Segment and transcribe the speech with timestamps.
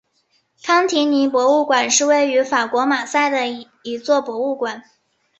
[0.63, 3.47] 康提尼博物馆是位于法国马赛的
[3.83, 4.81] 一座博物馆。